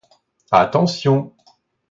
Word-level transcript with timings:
Attention! 0.51 1.31